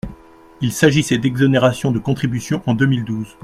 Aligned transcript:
Il 0.61 0.71
s’agissait 0.73 1.19
d’exonération 1.19 1.91
de 1.91 1.99
contributions 1.99 2.63
en 2.65 2.73
deux 2.73 2.87
mille 2.87 3.05
douze. 3.05 3.37